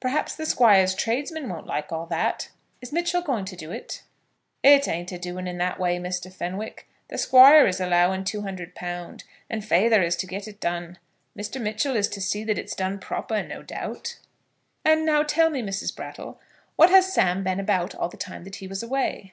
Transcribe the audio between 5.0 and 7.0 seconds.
a doing in that way, Mr. Fenwick.